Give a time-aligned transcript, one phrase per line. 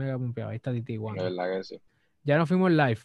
[0.00, 0.50] mega pompeado.
[0.50, 1.80] Ahí está Titi verdad que sí.
[2.24, 3.00] Ya nos fuimos live.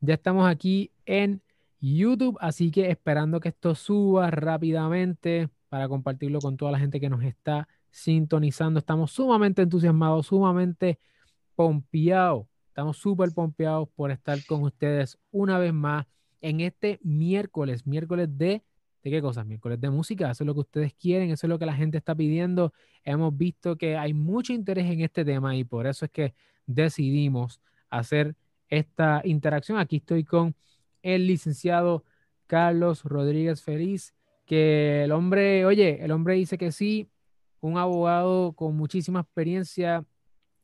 [0.00, 1.42] Ya estamos aquí en
[1.80, 7.08] YouTube, así que esperando que esto suba rápidamente para compartirlo con toda la gente que
[7.08, 8.78] nos está sintonizando.
[8.78, 10.98] Estamos sumamente entusiasmados, sumamente
[11.54, 12.46] pompeados.
[12.68, 16.06] Estamos súper pompeados por estar con ustedes una vez más
[16.40, 18.62] en este miércoles, miércoles de
[19.04, 19.44] ¿De qué cosas?
[19.44, 21.98] Miércoles de música, eso es lo que ustedes quieren, eso es lo que la gente
[21.98, 22.72] está pidiendo.
[23.04, 26.34] Hemos visto que hay mucho interés en este tema y por eso es que
[26.66, 27.60] decidimos
[27.90, 28.34] hacer
[28.70, 29.76] esta interacción.
[29.76, 30.56] Aquí estoy con
[31.02, 32.02] el licenciado
[32.46, 34.14] Carlos Rodríguez Feliz,
[34.46, 37.10] que el hombre, oye, el hombre dice que sí,
[37.60, 40.06] un abogado con muchísima experiencia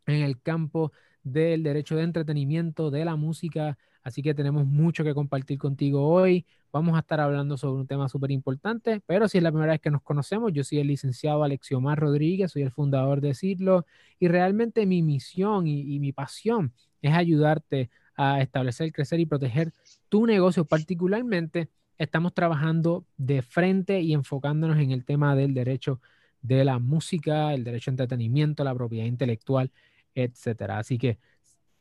[0.07, 3.77] en el campo del derecho de entretenimiento, de la música,
[4.11, 6.45] así que tenemos mucho que compartir contigo hoy.
[6.73, 9.81] Vamos a estar hablando sobre un tema súper importante, pero si es la primera vez
[9.81, 13.87] que nos conocemos, yo soy el licenciado Alexiomar Rodríguez, soy el fundador de Cirlo
[14.19, 19.73] y realmente mi misión y, mi pasión es ayudarte a establecer, crecer y proteger
[20.09, 20.65] tu negocio.
[20.65, 26.01] Particularmente estamos trabajando de frente y enfocándonos en el tema del derecho
[26.43, 29.71] de la música, el derecho a entretenimiento, la propiedad intelectual,
[30.15, 30.79] etcétera.
[30.79, 31.19] Así que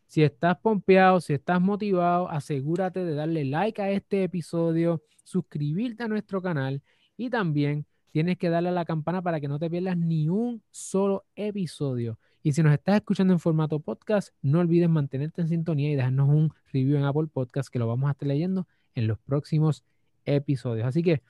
[0.10, 6.08] si estás pompeado, si estás motivado, asegúrate de darle like a este episodio, suscribirte a
[6.08, 6.82] nuestro canal
[7.16, 10.64] y también tienes que darle a la campana para que no te pierdas ni un
[10.72, 12.18] solo episodio.
[12.42, 16.28] Y si nos estás escuchando en formato podcast, no olvides mantenerte en sintonía y dejarnos
[16.28, 19.84] un review en Apple Podcast que lo vamos a estar leyendo en los próximos
[20.26, 20.88] episodios.
[20.88, 21.22] Así que,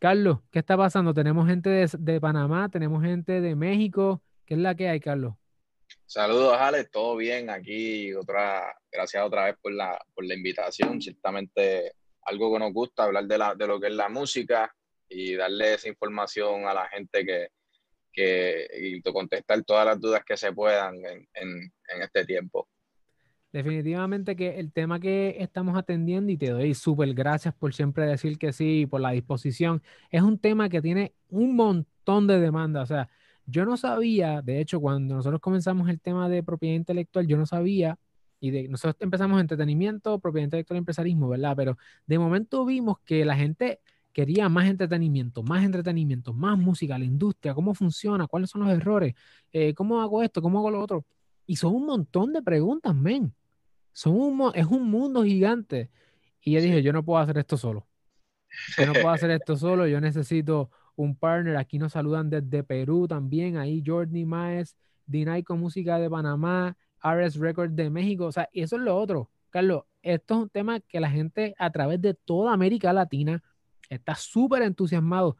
[0.00, 1.14] Carlos, ¿qué está pasando?
[1.14, 4.22] Tenemos gente de, de Panamá, tenemos gente de México.
[4.44, 5.34] ¿Qué es la que hay, Carlos?
[6.06, 8.12] Saludos, Alex, todo bien aquí.
[8.14, 11.00] Otra, gracias otra vez por la, por la invitación.
[11.00, 14.74] Ciertamente algo que nos gusta, hablar de, la, de lo que es la música
[15.08, 17.48] y darle esa información a la gente que,
[18.12, 22.68] que y contestar todas las dudas que se puedan en, en, en este tiempo.
[23.52, 28.36] Definitivamente que el tema que estamos atendiendo, y te doy súper gracias por siempre decir
[28.36, 32.82] que sí, por la disposición, es un tema que tiene un montón de demanda.
[32.82, 33.08] O sea,
[33.46, 37.46] yo no sabía, de hecho, cuando nosotros comenzamos el tema de propiedad intelectual, yo no
[37.46, 37.98] sabía,
[38.40, 41.54] y de, nosotros empezamos entretenimiento, propiedad intelectual empresarismo, ¿verdad?
[41.56, 43.80] Pero de momento vimos que la gente
[44.12, 49.14] quería más entretenimiento, más entretenimiento, más música, la industria, cómo funciona, cuáles son los errores,
[49.52, 51.04] eh, cómo hago esto, cómo hago lo otro.
[51.46, 53.34] Y son un montón de preguntas, men.
[53.92, 55.90] Son un, es un mundo gigante.
[56.40, 57.86] Y yo dije, yo no puedo hacer esto solo.
[58.78, 61.56] Yo no puedo hacer esto solo, yo necesito un partner.
[61.56, 63.56] Aquí nos saludan desde Perú también.
[63.56, 68.26] Ahí Jordi Maes, Dinay con música de Panamá, RS Records de México.
[68.26, 69.30] O sea, eso es lo otro.
[69.50, 73.42] Carlos, esto es un tema que la gente a través de toda América Latina
[73.88, 75.36] está súper entusiasmado.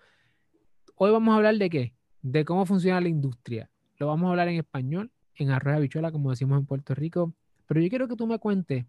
[0.97, 1.95] Hoy vamos a hablar de qué?
[2.23, 3.71] De cómo funciona la industria.
[3.99, 7.35] Lo vamos a hablar en español, en arroz habichuela, como decimos en Puerto Rico.
[7.67, 8.87] Pero yo quiero que tú me cuentes,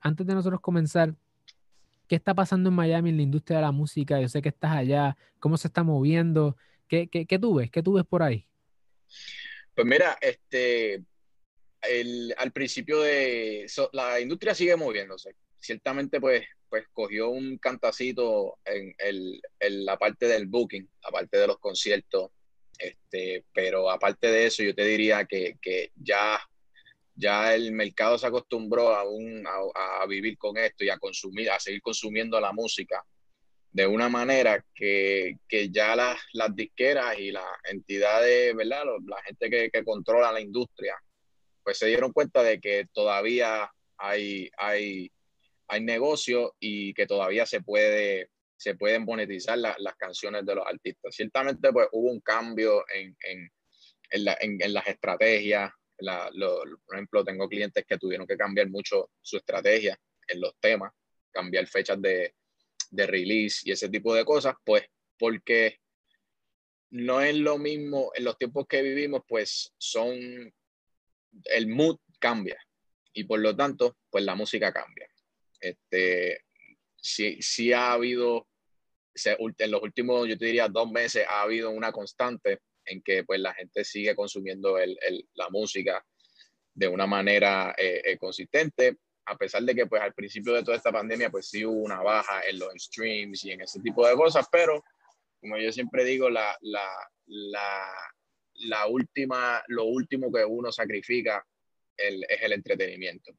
[0.00, 1.14] antes de nosotros comenzar,
[2.08, 4.18] ¿Qué está pasando en Miami en la industria de la música?
[4.20, 6.56] Yo sé que estás allá, ¿cómo se está moviendo?
[6.88, 7.70] ¿Qué, qué, qué tú ves?
[7.70, 8.46] ¿Qué tú ves por ahí?
[9.74, 11.02] Pues mira, este,
[12.38, 15.36] al principio de la industria sigue moviéndose.
[15.60, 19.40] Ciertamente, pues, pues cogió un cantacito en, el,
[19.84, 22.30] la parte del booking, aparte de los conciertos.
[22.78, 26.40] Este, pero aparte de eso, yo te diría que ya
[27.18, 31.82] ya el mercado se acostumbró a, a, vivir con esto y a consumir, a seguir
[31.82, 33.04] consumiendo la música
[33.72, 35.36] de una manera que,
[35.70, 38.84] ya las, las, disqueras y las entidades, ¿verdad?
[39.04, 40.94] La gente que, controla la industria,
[41.64, 45.10] pues se dieron cuenta de que todavía hay, hay,
[45.66, 51.14] hay negocio y que todavía se puede se pueden monetizar las canciones de los artistas.
[51.14, 53.48] Ciertamente pues hubo un cambio en, en,
[54.10, 60.40] en las estrategias, por ejemplo, tengo clientes que tuvieron que cambiar mucho su estrategia en
[60.40, 60.92] los temas,
[61.30, 62.34] cambiar fechas de,
[62.90, 64.84] de release y ese tipo de cosas, pues
[65.18, 65.80] porque
[66.90, 70.16] no es lo mismo en los tiempos que vivimos, pues son,
[71.44, 72.58] el mood cambia
[73.12, 75.08] y por lo tanto, pues la música cambia.
[75.60, 76.44] Este,
[76.96, 78.46] sí, sí ha habido,
[79.24, 83.40] en los últimos, yo te diría, dos meses ha habido una constante en que pues
[83.40, 84.98] la gente sigue consumiendo el,
[85.34, 86.04] la música
[86.74, 90.76] de una manera eh, eh, consistente, a pesar de que pues al principio de toda
[90.76, 94.14] esta pandemia pues sí hubo una baja en los streams y en ese tipo de
[94.14, 94.82] cosas, pero
[95.40, 96.88] como yo siempre digo, la, la,
[98.54, 101.44] la, última, lo último que uno sacrifica
[101.96, 103.32] es el entretenimiento.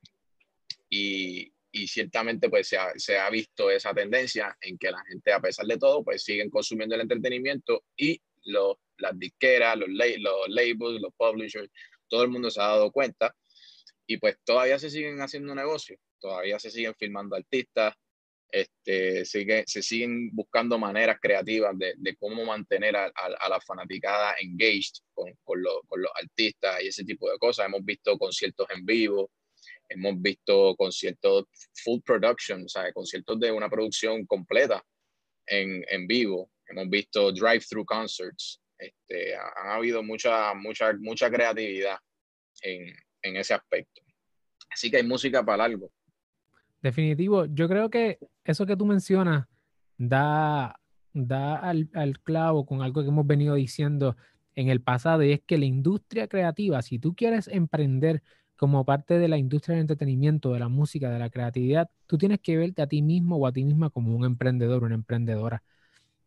[0.90, 5.32] Y, y ciertamente pues se ha, se ha, visto esa tendencia en que la gente
[5.32, 8.20] a pesar de todo pues siguen consumiendo el entretenimiento y
[8.50, 11.70] las disqueras, los, los labels, los publishers,
[12.08, 13.36] todo el mundo se ha dado cuenta
[14.08, 17.94] y pues todavía se siguen haciendo negocios, todavía se siguen filmando artistas,
[18.52, 24.36] este, sigue, se siguen buscando maneras creativas de, de cómo mantener a, a, la fanaticada
[24.42, 27.68] engaged con, con, con, los artistas y ese tipo de cosas.
[27.68, 29.30] Hemos visto conciertos en vivo,
[29.88, 31.46] hemos visto conciertos
[31.84, 34.84] full production, o sea, conciertos de una producción completa
[35.46, 36.50] en, en vivo.
[36.70, 38.62] Hemos visto drive-through concerts.
[38.78, 41.98] Este, han habido mucha, mucha, mucha creatividad
[42.62, 44.02] en, en ese aspecto.
[44.70, 45.92] Así que hay música para algo.
[46.82, 47.46] Definitivo.
[47.46, 49.48] Yo creo que eso que tú mencionas
[49.98, 50.80] da,
[51.14, 54.16] da al, al, clavo con algo que hemos venido diciendo
[54.56, 58.24] en el pasado y es que la industria creativa, si tú quieres emprender
[58.56, 62.40] como parte de la industria del entretenimiento, de la música, de la creatividad, tú tienes
[62.40, 65.64] que verte a ti mismo o a ti misma como un emprendedor, una emprendedora.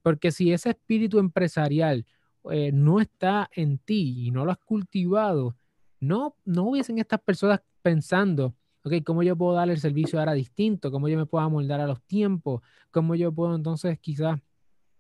[0.02, 2.06] Porque si ese espíritu empresarial
[2.50, 5.56] eh, no está en ti y no lo has cultivado,
[6.00, 8.54] no, no hubiesen estas personas pensando,
[8.84, 10.90] ok, ¿cómo yo puedo dar el servicio ahora distinto?
[10.90, 12.62] ¿Cómo yo me puedo amoldar a los tiempos?
[12.90, 14.40] ¿Cómo yo puedo entonces quizás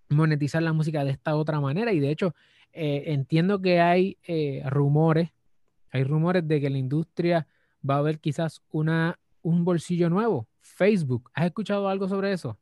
[0.08, 1.92] monetizar la música de esta otra manera?
[1.92, 2.34] Y de hecho,
[2.72, 5.30] eh, entiendo que hay eh, rumores,
[5.90, 7.46] hay rumores de que la industria
[7.88, 11.30] va a haber quizás una, un bolsillo nuevo, Facebook.
[11.34, 12.58] ¿Has escuchado algo sobre eso?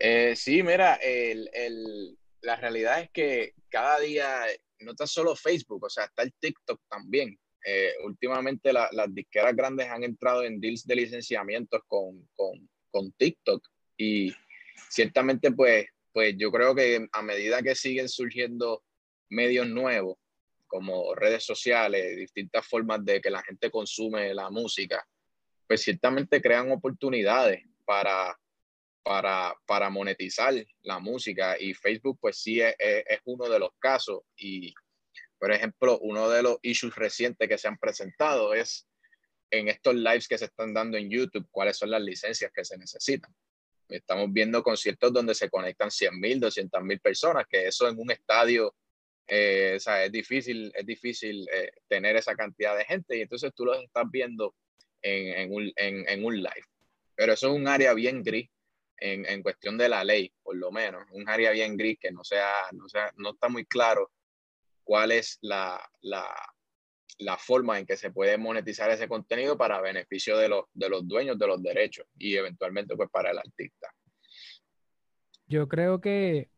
[0.00, 4.46] Eh, sí, mira, el, el, la realidad es que cada día
[4.80, 7.38] no está solo Facebook, o sea, está el TikTok también.
[7.64, 13.66] Eh, últimamente las disqueras grandes han entrado en deals de licenciamientos con, con, con, TikTok
[13.96, 14.32] y
[14.88, 18.84] ciertamente pues, pues yo creo que a medida que siguen surgiendo
[19.28, 20.16] medios nuevos
[20.68, 25.04] como redes sociales, distintas formas de que la gente consume la música,
[25.66, 28.38] pues ciertamente crean oportunidades para,
[29.02, 34.20] para, para monetizar la música y Facebook pues sí es, es, uno de los casos
[34.36, 34.74] y
[35.38, 38.86] por ejemplo uno de los issues recientes que se han presentado es
[39.50, 42.76] en estos lives que se están dando en YouTube cuáles son las licencias que se
[42.76, 43.34] necesitan.
[43.88, 48.10] Estamos viendo conciertos donde se conectan 100 mil, 200 mil personas, que eso en un
[48.10, 48.74] estadio,
[49.26, 53.50] eh, o sea, es difícil, es difícil eh, tener esa cantidad de gente y entonces
[53.54, 54.54] tú lo estás viendo
[55.00, 56.66] en, en, un, en, en un live.
[57.14, 58.50] Pero eso es un área bien gris
[59.00, 62.24] en, en, cuestión de la ley, por lo menos, un área bien gris que no,
[62.24, 64.10] sea, no, sea, no está muy claro
[64.84, 66.26] cuál es la, la,
[67.18, 71.06] la, forma en que se puede monetizar ese contenido para beneficio de los, de los
[71.06, 73.88] dueños de los derechos y eventualmente pues para el artista.
[75.46, 76.50] Yo creo que,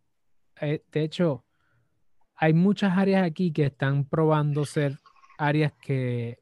[0.60, 1.44] eh, de hecho,
[2.34, 4.98] hay muchas áreas aquí que están probando ser
[5.38, 6.38] áreas que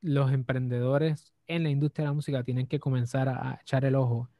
[0.00, 4.30] los emprendedores en la industria de la música tienen que comenzar a echar el ojo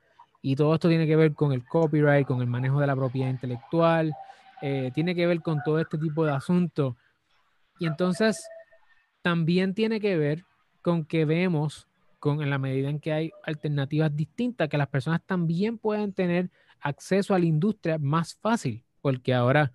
[0.43, 3.31] y todo esto tiene que ver con el copyright, con el manejo de la propiedad
[3.31, 4.12] intelectual,
[4.61, 6.97] eh, tiene que ver con todo este tipo de asuntos.
[7.79, 8.44] Y entonces
[9.23, 10.44] también tiene que ver
[10.83, 15.23] con que vemos, con, en la medida en que hay alternativas distintas, que las personas
[15.25, 16.50] también pueden tener
[16.81, 19.73] acceso a la industria más fácil, porque ahora,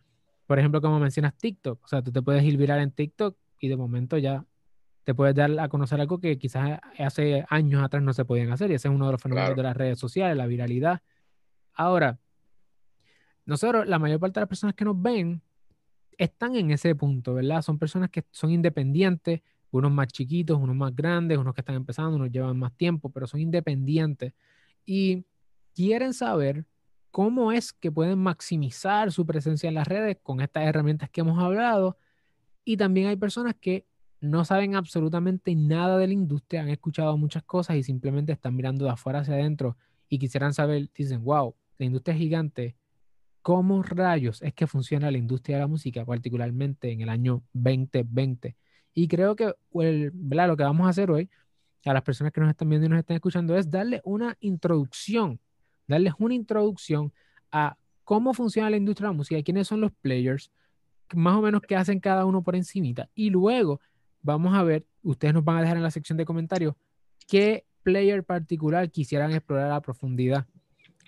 [0.48, 3.70] por ejemplo, como mencionas TikTok, o sea, tú te puedes ir viral en TikTok y
[3.70, 4.46] de momento ya
[5.08, 8.72] te puedes dar a conocer algo que quizás hace años atrás no se podían hacer.
[8.72, 11.02] Y ese es uno de los fenómenos de las redes sociales, la viralidad.
[11.74, 12.20] Ahora,
[13.46, 15.42] nosotros, la mayor parte de las personas que nos ven,
[16.18, 17.62] están en ese punto, ¿verdad?
[17.62, 19.40] Son personas que son independientes,
[19.72, 23.28] unos más chiquitos, unos más grandes, unos que están empezando, unos llevan más tiempo, pero
[23.28, 24.34] son independientes
[24.86, 25.24] y
[25.74, 26.66] quieren saber
[27.12, 31.42] cómo es que pueden maximizar su presencia en las redes con estas herramientas que hemos
[31.42, 31.98] hablado.
[32.66, 33.86] Y también hay personas que
[34.20, 38.86] no saben absolutamente nada de la industria, han escuchado muchas cosas y simplemente están mirando
[38.86, 39.78] de afuera hacia adentro
[40.10, 42.76] y quisieran saber, dicen, wow, la industria es gigante,
[43.42, 48.56] ¿cómo rayos es que funciona la industria de la música, particularmente en el año 2020?
[48.94, 51.30] Y creo que el, lo que vamos a hacer hoy
[51.86, 55.40] a las personas que nos están viendo y nos están escuchando es darle una introducción,
[55.88, 57.14] darles una introducción
[57.52, 60.52] a cómo funciona la industria de la música, quiénes son los players,
[61.14, 63.80] más o menos qué hacen cada uno por encimita, y luego
[64.28, 66.76] vamos a ver, ustedes nos van a dejar en la sección de comentarios
[67.28, 70.46] qué player particular quisieran explorar a profundidad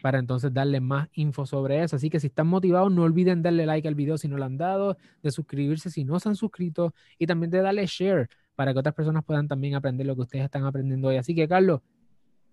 [0.01, 1.97] para entonces darle más info sobre eso.
[1.97, 4.57] Así que si están motivados, no olviden darle like al video si no lo han
[4.57, 8.79] dado, de suscribirse si no se han suscrito y también de darle share para que
[8.79, 11.17] otras personas puedan también aprender lo que ustedes están aprendiendo hoy.
[11.17, 11.81] Así que, Carlos,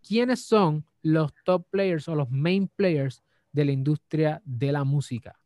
[0.07, 5.39] ¿quiénes son los top players o los main players de la industria de la música?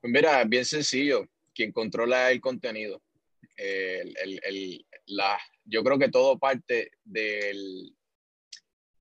[0.00, 3.02] Pues mira, bien sencillo, quien controla el contenido
[3.60, 7.94] el, el, la, yo creo que todo parte del,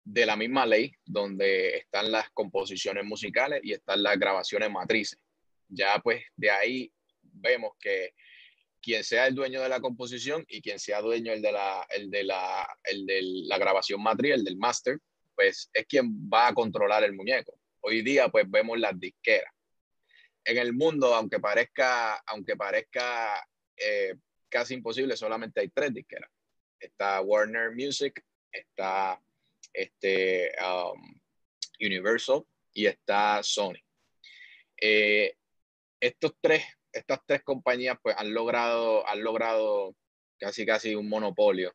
[0.03, 5.19] de la misma ley donde están las composiciones musicales y están las grabaciones matrices.
[5.67, 8.13] Ya pues de ahí vemos que
[8.81, 12.09] quien sea el dueño de la composición y quien sea dueño el de la, el
[12.09, 14.99] de la, el de la grabación matriz, el del master,
[15.35, 17.59] pues es quien va a controlar el muñeco.
[17.81, 19.53] Hoy día pues vemos las disqueras.
[20.43, 23.45] En el mundo, aunque parezca, aunque parezca
[23.77, 24.15] eh,
[24.49, 26.29] casi imposible, solamente hay tres disqueras.
[26.79, 29.21] Está Warner Music, está
[29.73, 31.19] este, um,
[31.79, 33.79] Universal y está Sony.
[34.81, 35.35] Eh,
[35.99, 39.95] estos tres, estas tres compañías pues han logrado, han logrado
[40.37, 41.73] casi casi un monopolio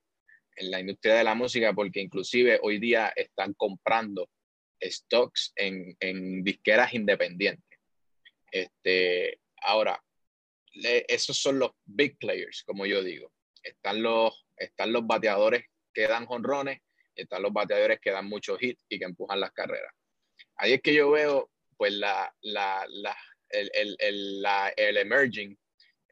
[0.57, 4.28] en la industria de la música porque inclusive hoy día están comprando
[4.81, 7.78] stocks en, en disqueras independientes.
[8.50, 10.02] Este, ahora,
[10.75, 13.33] esos son los big players, como yo digo.
[13.62, 16.81] Están los, están los bateadores que dan honrones
[17.14, 19.93] y están los bateadores que dan muchos hits y que empujan las carreras.
[20.57, 23.16] Ahí es que yo veo pues la, la, la
[23.50, 25.57] el, el, la, el emerging,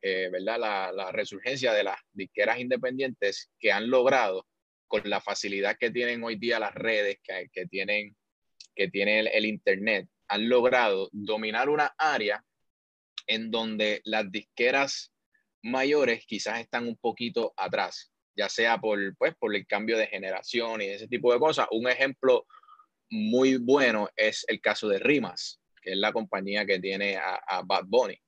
[0.00, 0.58] eh, ¿verdad?
[0.58, 4.46] La, la, resurgencia de las disqueras independientes que han logrado
[4.86, 8.16] con la facilidad que tienen hoy día las redes, que, que tienen,
[8.74, 12.44] que tiene el, el, Internet, han logrado dominar una área
[13.26, 15.12] en donde las disqueras
[15.62, 20.82] mayores quizás están un poquito atrás, ya sea por, pues, por el cambio de generación
[20.82, 21.66] y ese tipo de cosas.
[21.70, 22.46] Un ejemplo
[23.10, 27.84] muy bueno es el caso de Rimas que es la compañía que tiene a, Bad
[27.86, 28.18] Bunny.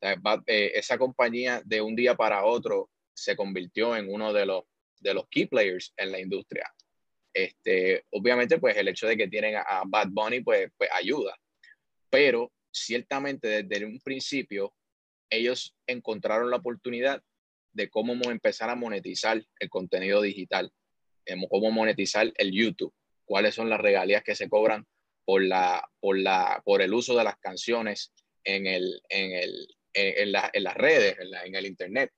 [0.00, 4.64] Eh, esa compañía de un día para otro se convirtió en uno de los,
[5.00, 6.68] de los key players en la industria.
[7.32, 11.36] Este, obviamente, pues el hecho de que tienen a, Bad Bunny, pues, pues ayuda.
[12.10, 14.74] Pero ciertamente desde un principio,
[15.30, 17.22] ellos encontraron la oportunidad
[17.72, 20.72] de cómo empezar a monetizar el contenido digital,
[21.48, 24.86] cómo monetizar el YouTube, cuáles son las regalías que se cobran
[25.24, 28.12] por, la, por, la, por el uso de las canciones
[28.44, 32.10] en, el, en, el, en, la, en las redes, en, en, el Internet.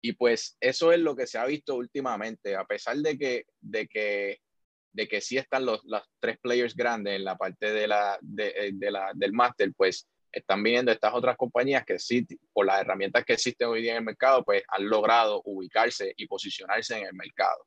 [0.00, 3.86] Y pues eso es lo que se ha visto últimamente, a pesar de que, de
[3.86, 4.40] que,
[4.92, 8.72] de que sí están los, los tres players grandes en la parte de la, de,
[8.74, 13.24] de la, del máster, pues están viniendo estas otras compañías que sí, por las herramientas
[13.24, 17.14] que existen hoy día en el mercado, pues han logrado ubicarse y posicionarse en el
[17.14, 17.66] mercado.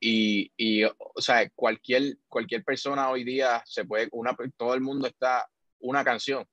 [0.00, 5.06] Y, y, o sea, cualquier, cualquier persona hoy día se puede, una, todo el mundo
[5.06, 6.46] está, una canción,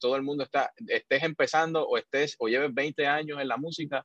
[0.00, 4.04] todo el mundo está, estés empezando o estés, o lleves 20 años en la música,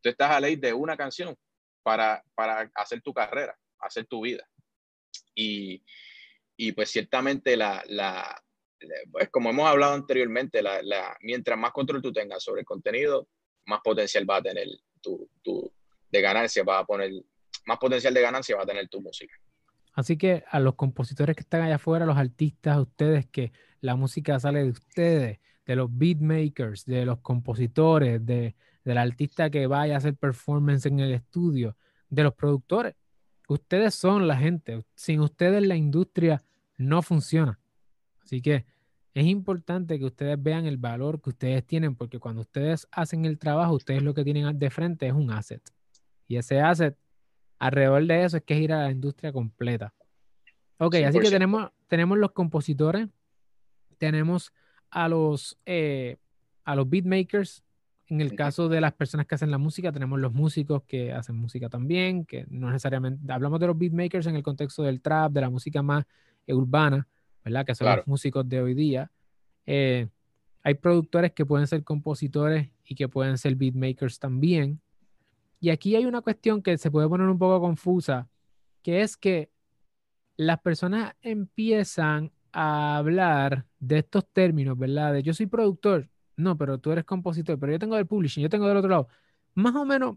[0.00, 1.34] tú estás a ley de una canción
[1.82, 4.48] para, para hacer tu carrera, hacer tu vida.
[5.34, 5.82] Y,
[6.56, 8.42] y pues ciertamente la, la,
[9.10, 13.28] pues como hemos hablado anteriormente, la, la, mientras más control tú tengas sobre el contenido,
[13.66, 14.68] más potencial va a tener
[15.00, 15.72] tu, tu
[16.10, 17.12] de ganancia, va a poner
[17.66, 19.34] más potencial de ganancia va a tener tu música.
[19.94, 24.38] Así que a los compositores que están allá afuera, los artistas, ustedes que la música
[24.38, 29.98] sale de ustedes, de los beatmakers, de los compositores, de, del artista que vaya a
[29.98, 31.76] hacer performance en el estudio,
[32.08, 32.94] de los productores.
[33.50, 34.84] Ustedes son la gente.
[34.94, 36.40] Sin ustedes la industria
[36.76, 37.58] no funciona.
[38.22, 38.64] Así que
[39.12, 43.40] es importante que ustedes vean el valor que ustedes tienen, porque cuando ustedes hacen el
[43.40, 45.60] trabajo, ustedes lo que tienen de frente es un asset.
[46.28, 46.96] Y ese asset
[47.58, 49.92] alrededor de eso es que es ir a la industria completa.
[50.78, 53.08] Ok, así que tenemos, tenemos los compositores,
[53.98, 54.52] tenemos
[54.90, 56.18] a los, eh,
[56.62, 57.64] a los beatmakers.
[58.10, 61.36] En el caso de las personas que hacen la música, tenemos los músicos que hacen
[61.36, 65.40] música también, que no necesariamente, hablamos de los beatmakers en el contexto del trap, de
[65.40, 66.04] la música más
[66.48, 67.06] urbana,
[67.44, 67.64] ¿verdad?
[67.64, 69.12] Que son los músicos de hoy día.
[69.64, 70.08] Eh,
[70.64, 74.80] hay productores que pueden ser compositores y que pueden ser beatmakers también.
[75.60, 78.28] Y aquí hay una cuestión que se puede poner un poco confusa,
[78.82, 79.50] que es que
[80.36, 85.12] las personas empiezan a hablar de estos términos, ¿verdad?
[85.12, 86.08] De yo soy productor,
[86.40, 89.08] no, pero tú eres compositor, pero yo tengo del publishing, yo tengo del otro lado.
[89.54, 90.16] Más o menos,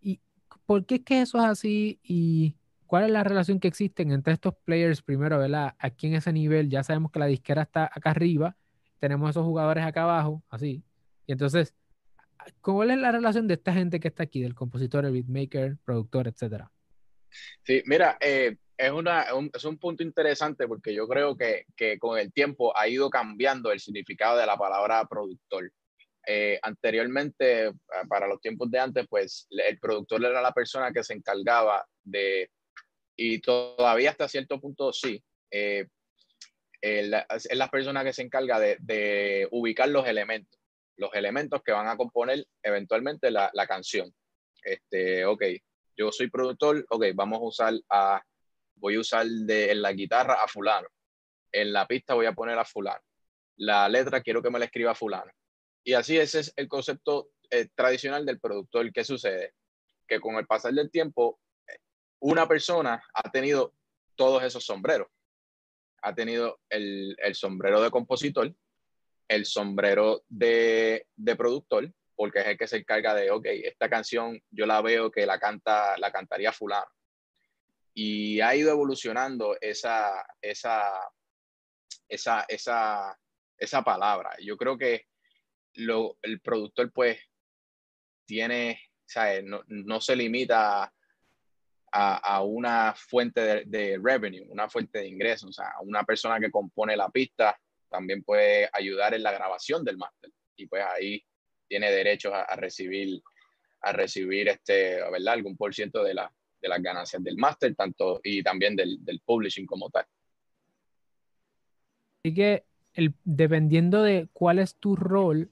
[0.00, 0.20] ¿y
[0.66, 2.00] por qué es que eso es así?
[2.02, 2.56] ¿Y
[2.86, 5.74] cuál es la relación que existen entre estos players primero, ¿verdad?
[5.78, 8.56] Aquí en ese nivel, ya sabemos que la disquera está acá arriba,
[8.98, 10.82] tenemos esos jugadores acá abajo, así.
[11.26, 11.74] Y entonces,
[12.60, 16.28] ¿Cuál es la relación de esta gente que está aquí, del compositor, el beatmaker, productor,
[16.28, 16.70] etcétera?
[17.62, 21.98] Sí, mira, eh, es, una, un, es un punto interesante porque yo creo que, que,
[21.98, 25.72] con el tiempo ha ido cambiando el significado de la palabra productor.
[26.26, 27.72] Eh, anteriormente,
[28.08, 32.50] para los tiempos de antes, pues el productor era la persona que se encargaba de,
[33.16, 35.86] y todavía hasta cierto punto sí, eh,
[36.80, 40.60] es la persona que se encarga de, de ubicar los elementos
[40.96, 44.12] los elementos que van a componer eventualmente la, la canción.
[44.62, 45.42] Este, ok,
[45.96, 48.22] yo soy productor, ok, vamos a usar a,
[48.76, 50.88] voy a usar de, en la guitarra a fulano,
[51.52, 53.02] en la pista voy a poner a fulano,
[53.56, 55.30] la letra quiero que me la escriba fulano.
[55.84, 59.52] Y así ese es el concepto eh, tradicional del productor, ¿qué sucede?
[60.08, 61.38] Que con el pasar del tiempo,
[62.20, 63.74] una persona ha tenido
[64.16, 65.08] todos esos sombreros.
[66.02, 68.54] Ha tenido el, el sombrero de compositor,
[69.28, 74.40] el sombrero de, de, productor, porque es el que se encarga de, ok, esta canción
[74.50, 76.86] yo la veo que la canta, la cantaría fulano.
[77.94, 80.92] Y ha ido evolucionando esa, esa,
[82.08, 83.18] esa, esa,
[83.56, 84.36] esa palabra.
[84.42, 85.06] Yo creo que
[85.74, 87.18] lo, el productor pues
[88.26, 89.44] tiene, ¿sabes?
[89.44, 90.92] No, no se limita
[91.92, 96.50] a, a una fuente de, revenue, una fuente de ingresos, o sea, una persona que
[96.50, 97.56] compone la pista
[97.88, 101.24] también puede ayudar en la grabación del máster y pues ahí
[101.68, 103.22] tiene derecho a, a, recibir
[103.82, 105.34] a recibir este, ¿verdad?
[105.34, 106.32] algún por ciento de, la,
[106.64, 110.06] de las ganancias del máster tanto y también del, del publishing como tal.
[112.24, 115.50] Así que el, dependiendo de cuál es tu rol,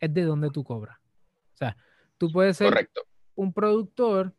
[0.00, 0.96] es de donde tú cobras.
[1.54, 1.76] O sea,
[2.18, 3.02] tú puedes ser Correcto.
[3.34, 4.32] un productor,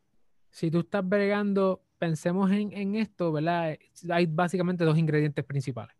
[0.50, 3.76] si tú estás bregando, pensemos en, en, esto, ¿verdad?
[4.08, 5.94] Hay básicamente dos ingredientes principales.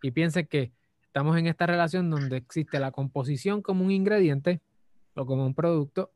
[0.00, 0.70] Y piensen que
[1.02, 4.60] estamos en esta relación donde existe la composición como un ingrediente
[5.14, 6.12] o como un producto,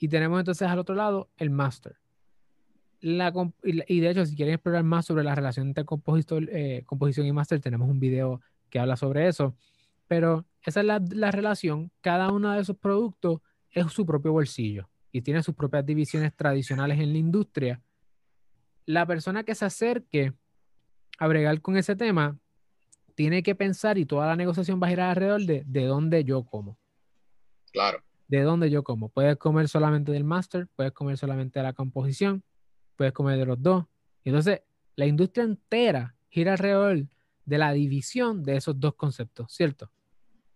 [0.00, 2.00] y tenemos entonces al otro lado el master.
[3.00, 7.26] La, y de hecho, si quieren explorar más sobre la relación entre compositor, eh, composición
[7.26, 9.56] y master, tenemos un video que habla sobre eso.
[10.06, 11.90] Pero esa es la, la, relación.
[12.00, 13.40] Cada uno de esos productos
[13.70, 17.82] es su propio bolsillo y tiene sus propias divisiones tradicionales en la industria.
[18.86, 20.34] La persona que se acerque
[21.18, 22.38] a bregar con ese tema
[23.14, 26.44] tiene que pensar y toda la negociación va a girar alrededor de, de dónde yo
[26.44, 26.78] como.
[27.72, 28.02] Claro.
[28.28, 29.08] De dónde yo como.
[29.08, 32.42] Puedes comer solamente del master, puedes comer solamente de la composición,
[33.00, 33.86] puedes comer de los dos.
[34.26, 34.60] Entonces,
[34.94, 37.06] la industria entera gira alrededor
[37.46, 39.90] de la división de esos dos conceptos, ¿cierto?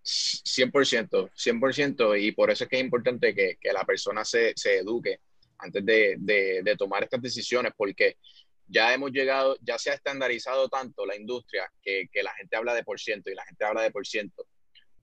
[0.04, 4.76] 100%, 100%, y por eso es que es importante que, que la persona se, se
[4.80, 5.20] eduque
[5.56, 8.18] antes de, de, tomar estas decisiones, porque
[8.66, 12.74] ya hemos llegado, ya se ha estandarizado tanto la industria que, que, la gente habla
[12.74, 14.46] de por ciento y la gente habla de por ciento,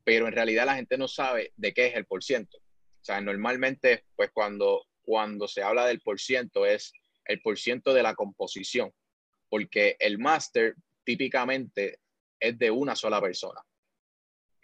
[0.04, 2.60] pero en realidad la gente no sabe de qué es el por ciento.
[2.60, 6.94] O sea, normalmente, pues cuando, cuando se habla del por ciento es
[7.26, 8.92] el por ciento de la composición,
[9.50, 12.00] porque el máster típicamente
[12.40, 13.62] es de una sola persona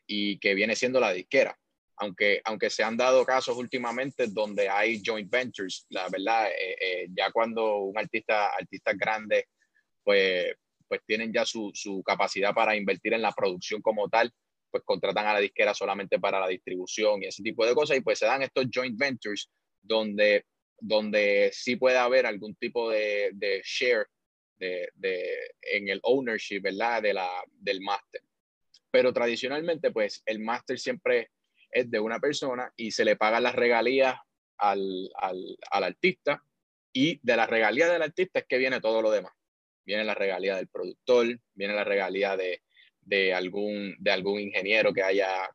[0.08, 1.58] y que viene siendo la disquera.
[2.00, 7.08] Aunque, aunque se han dado casos últimamente donde hay joint ventures, la verdad, eh, eh,
[7.10, 9.46] ya cuando un artista, artistas grandes,
[10.04, 10.54] pues,
[10.88, 14.32] pues tienen ya su, su capacidad para invertir en la producción como tal,
[14.70, 18.02] pues contratan a la disquera solamente para la distribución y ese tipo de cosas, y
[18.02, 19.50] pues se dan estos joint ventures
[19.82, 20.46] donde,
[20.80, 24.08] donde sí puede haber algún tipo de, share
[24.58, 24.90] de,
[25.62, 27.02] en el ownership, ¿verdad?
[27.02, 28.22] De la, del máster
[28.92, 31.30] pero tradicionalmente pues el máster siempre
[31.72, 34.16] es de una persona y se le pagan las regalías
[34.58, 36.44] al, al, al artista
[36.94, 39.34] y de las regalías del artista es que viene todo lo demás.
[39.86, 42.64] Viene la regalía del productor, viene la regalía de,
[43.02, 45.48] de, algún, de algún ingeniero que haya,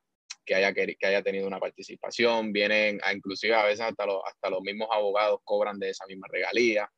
[0.45, 4.51] que, haya, que haya tenido una participación, vienen a, inclusive a veces hasta, los, hasta
[4.51, 6.91] los mismos abogados cobran de esa misma regalía,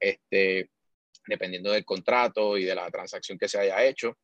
[0.00, 0.70] este,
[1.26, 4.18] dependiendo del contrato y de la transacción que se haya hecho.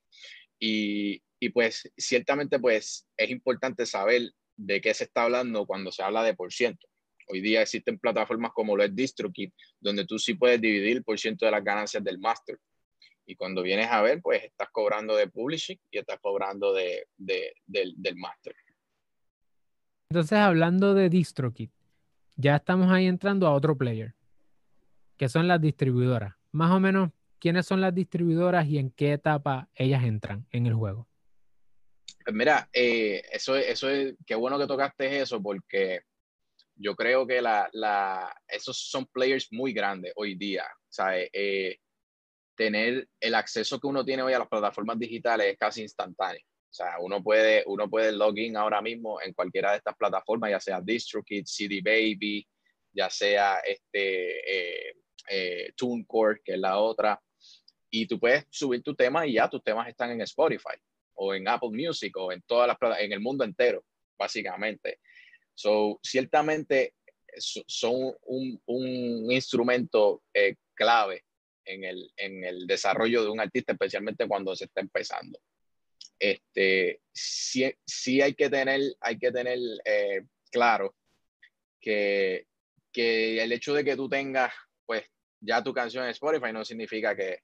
[0.58, 6.02] Y, y pues ciertamente pues es importante saber de qué se está hablando cuando se
[6.02, 6.86] habla de por ciento.
[7.28, 11.18] Hoy día existen plataformas como lo es DistroKid, donde tú sí puedes dividir el por
[11.18, 12.58] ciento de las ganancias del máster.
[13.28, 17.52] Y cuando vienes a ver, pues estás cobrando de publishing y estás cobrando de, de,
[17.66, 18.54] del, del máster.
[20.08, 21.68] Entonces, hablando de DistroKid,
[22.36, 24.14] ya estamos ahí entrando a otro player,
[25.18, 26.36] que son las distribuidoras.
[26.52, 30.72] Más o menos, ¿quiénes son las distribuidoras y en qué etapa ellas entran en el
[30.72, 31.06] juego?
[32.24, 36.00] Pues mira, eh, eso, eso es, qué bueno que tocaste eso, porque
[36.76, 40.64] yo creo que la, la, esos son players muy grandes hoy día.
[40.88, 41.28] ¿sabes?
[41.32, 41.78] Eh,
[42.58, 46.42] tener el acceso que uno tiene hoy a las plataformas digitales es casi instantáneo.
[46.44, 50.60] O sea, uno puede, uno puede login ahora mismo en cualquiera de estas plataformas, ya
[50.60, 52.46] sea DistroKid, CD Baby,
[52.92, 54.94] ya sea este, eh,
[55.30, 57.22] eh, TuneCore, que es la otra,
[57.90, 60.76] y tú puedes subir tu tema y ya tus temas están en Spotify
[61.14, 63.84] o en Apple Music o en todas las en el mundo entero,
[64.18, 64.98] básicamente.
[65.54, 66.94] So, ciertamente
[67.38, 71.22] son un, un instrumento eh, clave
[71.68, 75.40] en el, en el desarrollo de un artista, especialmente cuando se está empezando.
[76.18, 80.96] Este, sí, sí hay que tener, hay que tener eh, claro
[81.80, 82.46] que,
[82.92, 84.52] que el hecho de que tú tengas
[84.84, 85.04] pues
[85.40, 87.40] ya tu canción en Spotify no significa que,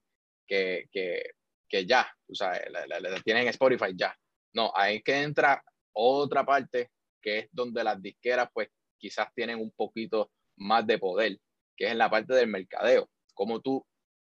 [0.47, 1.23] que, que,
[1.69, 4.17] que ya, o sea, la, la, la, tienen en Spotify ya.
[4.55, 9.71] No, ahí que entra otra parte que es donde las disqueras pues quizás tienen un
[9.73, 11.39] poquito más de poder,
[11.77, 13.09] que es en la parte del mercadeo.
[13.35, 13.85] Como tú,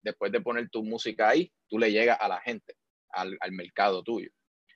[0.06, 2.76] después de poner tu música ahí, tú le llegas a la gente,
[3.10, 4.30] al, al mercado tuyo.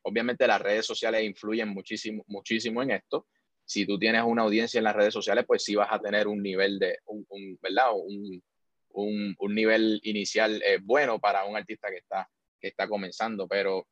[0.03, 3.27] Obviamente las redes sociales influyen muchísimo, muchísimo en esto.
[3.63, 6.41] Si tú tienes una audiencia en las redes sociales, pues sí vas a tener un
[6.41, 7.91] nivel de, un, ¿verdad?
[7.93, 8.41] Un,
[8.89, 12.27] un, un, nivel inicial eh, bueno para un artista que está,
[12.59, 13.87] que está comenzando, pero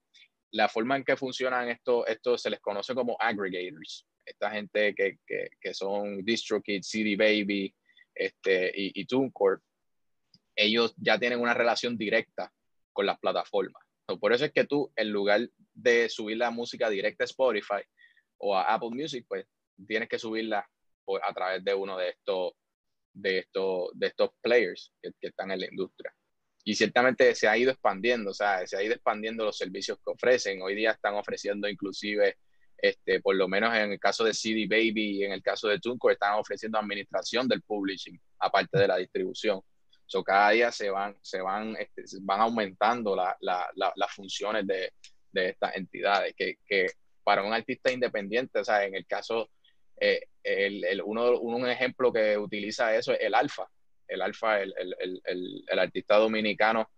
[0.51, 4.07] la forma en que funcionan esto, esto se les conoce como aggregators.
[4.25, 7.73] Esta gente que, que, que son DistroKid, CD Baby
[8.15, 9.05] este, y, y
[10.57, 12.51] ellos ya tienen una relación directa
[12.91, 13.81] con las plataformas.
[14.19, 17.81] Por eso es que tú, en lugar de subir la música directa a Spotify
[18.37, 19.45] o a Apple Music, pues
[19.85, 20.67] tienes que subirla
[21.21, 22.53] a través de uno de estos,
[23.13, 26.13] de estos, de estos players que, están en la industria.
[26.63, 30.11] Y ciertamente se ha ido expandiendo, o sea, se ha ido expandiendo los servicios que
[30.11, 30.61] ofrecen.
[30.61, 32.37] Hoy día están ofreciendo inclusive,
[32.77, 35.79] este, por lo menos en el caso de CD Baby y en el caso de
[35.79, 39.61] TuneCore, están ofreciendo administración del publishing, aparte de la distribución.
[40.07, 44.93] So, cada día se van, se van, este, van aumentando la, la, las funciones de,
[45.33, 46.87] de, estas entidades, que, que,
[47.25, 49.49] para un artista independiente, o sea, en el caso,
[49.99, 53.67] eh, el, el, uno, un ejemplo que utiliza eso es el Alfa.
[54.07, 55.21] El Alfa, el, el,
[55.67, 56.89] el, artista dominicano,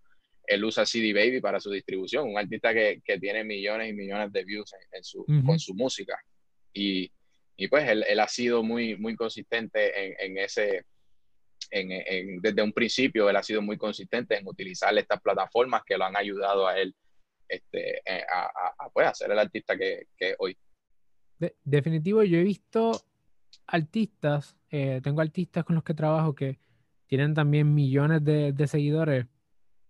[0.46, 4.32] él usa CD Baby para su distribución, un artista que, que tiene millones y millones
[4.32, 6.16] de views en, su, con su música.
[6.72, 7.12] Y,
[7.58, 10.86] y pues él, él, ha sido muy, muy consistente en, en ese
[11.72, 16.06] en, desde un principio él ha sido muy consistente en utilizar estas plataformas que lo
[16.06, 16.96] han ayudado a él
[17.48, 20.56] este, eh, a, a, pues, ser el artista que, que hoy.
[21.64, 22.92] definitivo, yo he visto
[23.66, 26.60] artistas, eh, tengo artistas con los que trabajo que
[27.08, 29.26] tienen también millones de, de seguidores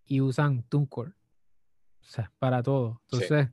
[0.06, 1.12] y usan TuneCore.
[1.12, 3.02] O sea, para todo.
[3.12, 3.50] Entonces,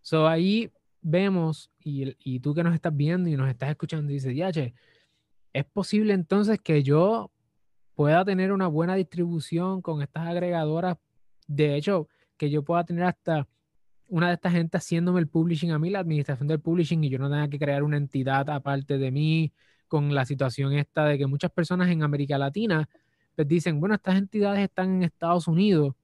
[0.00, 4.34] so ahí vemos, y, y, tú que nos estás viendo y nos estás escuchando, dices,
[4.34, 4.74] ya, che,
[5.52, 7.30] es posible entonces que yo
[7.94, 10.96] pueda tener una buena distribución con estas agregadoras.
[11.46, 13.46] De hecho, que yo pueda tener hasta
[14.08, 17.18] una de estas gente haciéndome el publishing a mí, la administración del publishing, y yo
[17.18, 19.52] no tenga que crear una entidad aparte de mí
[19.88, 22.88] con la situación esta de que muchas personas en América Latina
[23.34, 25.94] pues dicen, bueno, estas entidades están en Estados Unidos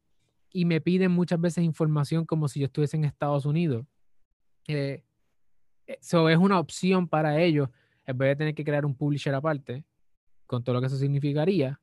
[0.50, 3.84] y me piden muchas veces información como si yo estuviese en Estados Unidos.
[4.66, 5.02] Eh,
[5.86, 7.68] eso es una opción para ellos
[8.08, 9.84] en vez de tener que crear un publisher aparte,
[10.46, 11.78] con todo lo que eso significaría,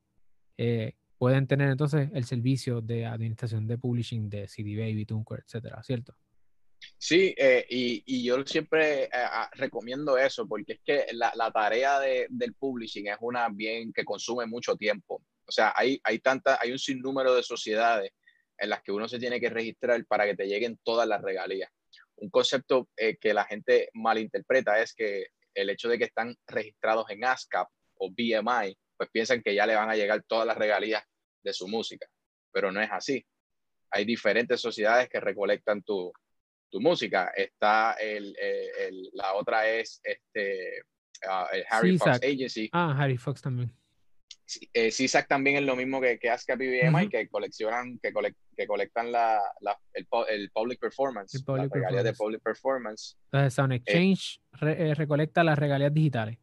[0.57, 5.83] eh, pueden tener entonces el servicio de administración de publishing de CD Baby, TuneCore, etcétera,
[5.83, 6.15] ¿cierto?
[6.97, 9.09] Sí, eh, y, y, yo siempre eh,
[9.53, 14.03] recomiendo eso porque es que la, la tarea de, del publishing es una bien que
[14.03, 15.23] consume mucho tiempo.
[15.45, 18.11] O sea, hay, hay, tanta, hay un sinnúmero de sociedades
[18.57, 21.69] en las que uno se tiene que registrar para que te lleguen todas las regalías.
[22.15, 27.23] Un concepto que la gente malinterpreta es que el hecho de que están registrados en
[27.23, 31.03] ASCAP o BMI, pues piensan que ya le van a llegar todas las regalías
[31.43, 32.07] de su música,
[32.51, 33.25] pero no es así.
[33.91, 36.11] Hay diferentes sociedades que recolectan tu,
[36.69, 37.31] tu música.
[37.35, 40.81] Está el, el, la otra es este,
[41.25, 42.69] uh, el Harry Fox Agency.
[42.73, 43.71] Ah, Harry Fox también.
[44.73, 47.09] Eh, CISAC también es lo mismo que, que ASCAP y BMI, uh -huh.
[47.09, 51.71] que coleccionan, que, cole, que colectan la, la, el, el, public performance, el public las
[51.71, 53.17] regalías de public performance.
[53.31, 56.37] Entonces, Sound Exchange eh, re, eh, recolecta las regalías digitales.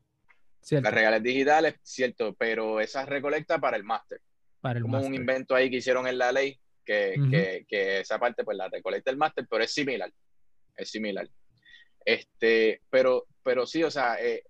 [0.61, 0.85] ¿cierto?
[0.85, 4.21] Las regalías digitales, cierto, pero esas recolecta para el máster.
[4.61, 5.09] Para el Como master.
[5.09, 7.31] un invento ahí que hicieron en la ley, que, uh -huh.
[7.31, 10.11] que, que esa parte pues la recolecta el máster, pero es similar.
[10.77, 11.29] Es similar.
[12.05, 14.43] Este, pero, pero sí, o sea, eh,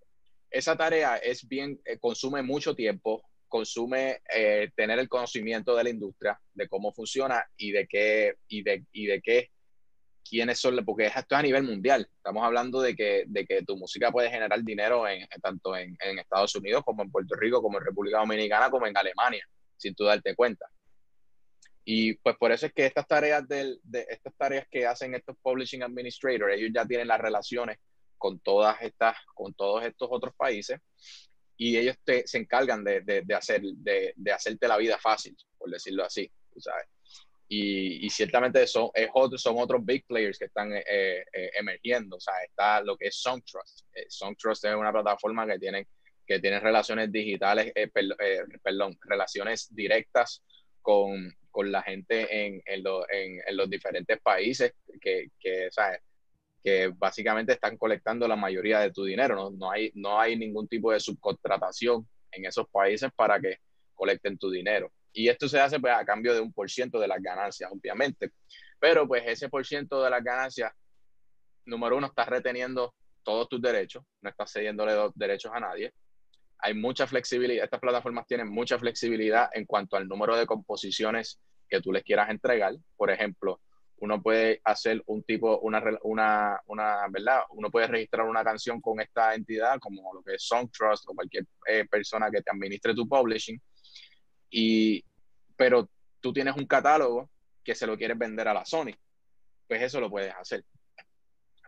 [0.50, 6.40] esa tarea es bien, consume mucho tiempo, consume eh, tener el conocimiento de la industria,
[6.54, 9.50] de cómo funciona y de qué, y de, y de qué,
[10.26, 12.08] quiénes son, porque esto es a nivel mundial.
[12.16, 16.18] Estamos hablando de que, de que tu música puede generar dinero en, tanto en, en,
[16.18, 20.04] Estados Unidos como en Puerto Rico, como en República Dominicana, como en Alemania, sin tú
[20.04, 20.66] darte cuenta.
[21.84, 25.36] Y pues por eso es que estas tareas, del, de, estas tareas que hacen estos
[25.42, 27.76] publishing administrators, ellos ya tienen las relaciones
[28.16, 30.80] con todas estas, con todos estos otros países
[31.62, 35.36] y ellos te, se encargan de, de, de hacer, de, de, hacerte la vida fácil,
[35.56, 36.86] por decirlo así, sabes.
[37.46, 42.20] Y, y ciertamente son, es son otros big players que están eh, eh, emergiendo, o
[42.20, 43.86] sea, está lo que es Songtrust.
[43.94, 45.86] Eh, Songtrust es una plataforma que tiene,
[46.26, 50.42] que tiene relaciones digitales, eh, eh, perdón, relaciones directas
[50.80, 56.00] con, con la gente en, en, lo, en, los diferentes países que, que ¿sabes?
[56.62, 59.34] Que básicamente están colectando la mayoría de tu dinero.
[59.34, 63.58] No, no, hay, no hay ningún tipo de subcontratación en esos países para que
[63.94, 64.90] colecten tu dinero.
[65.12, 68.30] Y esto se hace pues, a cambio de un por ciento de las ganancias, obviamente.
[68.78, 70.72] Pero pues ese por ciento de las ganancias,
[71.66, 75.92] número uno, está reteniendo todos tus derechos, no estás cediéndole derechos a nadie.
[76.58, 81.80] Hay mucha flexibilidad, estas plataformas tienen mucha flexibilidad en cuanto al número de composiciones que
[81.80, 82.74] tú les quieras entregar.
[82.96, 83.60] Por ejemplo,
[84.02, 87.42] uno puede hacer un tipo, una, una, una, ¿verdad?
[87.50, 91.14] Uno puede registrar una canción con esta entidad, como lo que es Song Trust o
[91.14, 93.62] cualquier eh, persona que te administre tu publishing.
[94.50, 95.04] Y,
[95.56, 95.88] pero
[96.20, 97.30] tú tienes un catálogo
[97.62, 98.90] que se lo quieres vender a la Sony.
[99.68, 100.64] Pues eso lo puedes hacer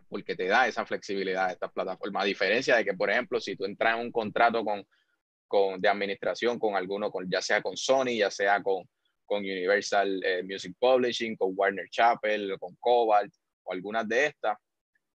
[0.09, 2.21] porque te da esa flexibilidad de esta plataforma.
[2.21, 4.85] A diferencia de que, por ejemplo, si tú entras en un contrato con,
[5.47, 8.83] con, de administración con alguno, con, ya sea con Sony, ya sea con,
[9.25, 13.33] con Universal eh, Music Publishing, con Warner Chappell, con Cobalt
[13.63, 14.57] o algunas de estas,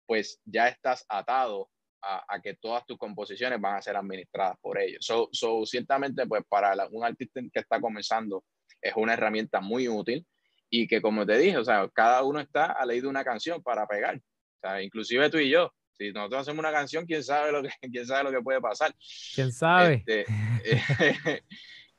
[0.06, 1.70] pues ya estás atado
[2.02, 5.06] a, que todas tus composiciones van a ser administradas por ellos.
[5.06, 8.46] So, so ciertamente, pues para un artista que está comenzando
[8.82, 10.26] es una herramienta muy útil
[10.70, 13.62] y que como te dije, o sea, cada uno está a ley de una canción
[13.62, 14.16] para pegar.
[14.16, 17.70] O sea, inclusive tú y yo, si nosotros hacemos una canción, quién sabe lo que,
[17.92, 18.94] quién sabe lo que puede pasar.
[19.34, 20.04] ¿Quién sabe?
[20.06, 20.26] Este,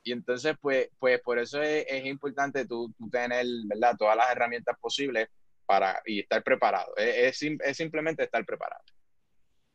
[0.08, 3.96] y entonces, pues, pues por eso es, importante tú, tener, ¿verdad?
[3.98, 5.28] Todas las herramientas posibles
[5.66, 6.96] para y estar preparado.
[6.96, 8.82] Es, es, es simplemente estar preparado.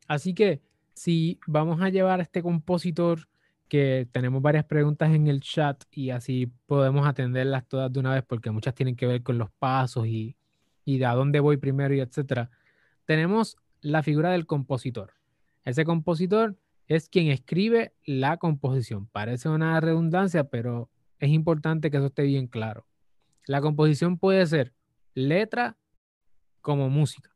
[0.08, 0.62] Así que
[0.93, 3.28] si vamos a llevar a este compositor
[3.69, 8.24] que tenemos varias preguntas en el chat y así podemos atenderlas todas de una vez
[8.28, 10.36] porque muchas tienen que ver con los pasos y,
[10.84, 12.52] y de a dónde voy primero y etcétera
[13.06, 15.13] tenemos la figura del compositor.
[15.65, 16.58] Ese compositor
[16.95, 19.08] es quien escribe la composición.
[19.08, 22.86] Parece una redundancia, pero es importante que eso esté bien claro.
[23.45, 24.73] La composición puede ser
[25.13, 25.77] letra
[26.62, 27.36] como música.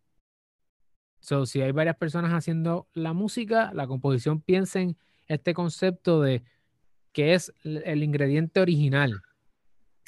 [1.20, 6.44] So, si hay varias personas haciendo la música, la composición piensa en este concepto de
[7.12, 9.22] que es el ingrediente original.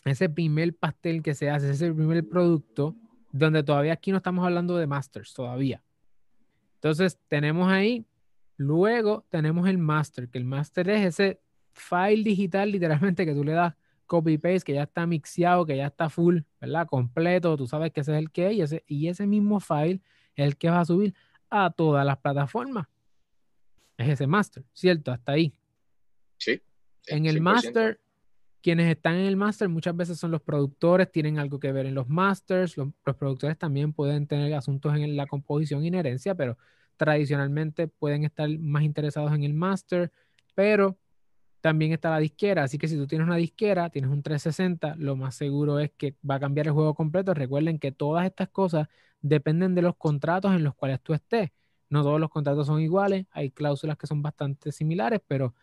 [0.06, 2.96] Ese primer pastel que se hace, ese primer producto
[3.32, 5.84] donde todavía aquí no estamos hablando de masters todavía.
[6.76, 8.06] Entonces tenemos ahí,
[8.60, 11.40] luego tenemos el master, que el master es ese
[11.72, 13.74] file digital literalmente que tú le das
[14.06, 16.88] copy paste, que ya está mixeado, que ya está full, ¿verdad?
[16.88, 20.02] Completo, tú sabes que ese es el que y ese, y ese mismo file
[20.36, 21.14] es el que vas a subir
[21.50, 22.88] a todas las plataformas.
[23.98, 25.12] Es ese master, ¿cierto?
[25.12, 25.54] Hasta ahí.
[26.38, 26.62] Sí.
[27.08, 28.00] En el master
[28.62, 31.96] quienes están en el máster muchas veces son los productores, tienen algo que ver en
[31.96, 36.58] los masters, los, productores también pueden tener asuntos en la composición y herencia, pero
[37.00, 40.12] tradicionalmente pueden estar más interesados en el máster,
[40.54, 40.98] pero
[41.62, 45.16] también está la disquera, así que si tú tienes una disquera, tienes un 360, lo
[45.16, 47.34] más seguro es que va a cambiar el juego completo.
[47.34, 48.90] Recuerden que todas estas cosas
[49.22, 51.52] dependen de los contratos en los cuales tú estés.
[51.90, 55.56] No todos los contratos son iguales, hay cláusulas que son bastante similares, pero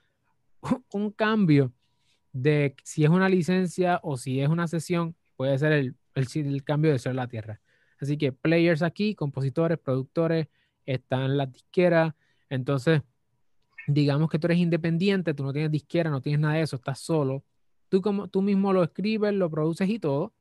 [0.93, 1.73] un cambio
[2.33, 6.93] de si es una licencia o si es una sesión, puede ser el, el, cambio
[6.93, 7.61] de ser la tierra.
[8.01, 10.49] Así que players aquí, compositores, productores,
[10.87, 12.15] están las disqueras.
[12.49, 13.03] Entonces,
[13.87, 17.01] digamos que tú eres independiente, tú no tienes disquera, no tienes nada de eso, estás
[17.01, 17.45] solo.
[17.89, 20.33] Tú, como, tú mismo lo escribes, lo produces y todo,